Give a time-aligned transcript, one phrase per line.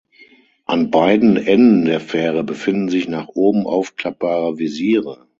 [0.65, 5.27] An beiden Enden der Fähre befinden sich nach oben aufklappbare Visiere.